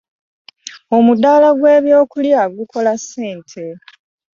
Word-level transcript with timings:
Omudaala 0.97 1.49
gw'ebyokulya 1.57 2.41
gukola 2.55 2.93
ssente. 3.01 3.65